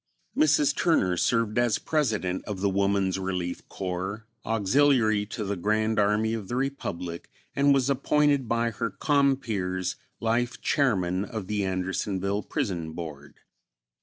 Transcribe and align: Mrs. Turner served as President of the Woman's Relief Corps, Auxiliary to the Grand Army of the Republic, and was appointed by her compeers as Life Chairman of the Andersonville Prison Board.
Mrs. 0.35 0.75
Turner 0.75 1.15
served 1.15 1.59
as 1.59 1.77
President 1.77 2.43
of 2.45 2.59
the 2.59 2.71
Woman's 2.71 3.19
Relief 3.19 3.69
Corps, 3.69 4.25
Auxiliary 4.43 5.27
to 5.27 5.43
the 5.43 5.55
Grand 5.55 5.99
Army 5.99 6.33
of 6.33 6.47
the 6.47 6.55
Republic, 6.55 7.29
and 7.55 7.71
was 7.71 7.87
appointed 7.87 8.47
by 8.49 8.71
her 8.71 8.89
compeers 8.89 9.91
as 9.91 9.95
Life 10.19 10.59
Chairman 10.59 11.23
of 11.23 11.45
the 11.45 11.63
Andersonville 11.63 12.41
Prison 12.41 12.93
Board. 12.93 13.41